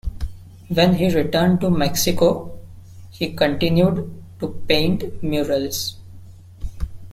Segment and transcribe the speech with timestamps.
[0.69, 2.57] When he returned to Mexico,
[3.11, 5.97] he continued to paint murals.